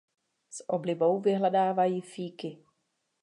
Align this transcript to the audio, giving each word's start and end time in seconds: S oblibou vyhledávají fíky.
S 0.49 0.63
oblibou 0.69 1.19
vyhledávají 1.19 2.01
fíky. 2.01 2.63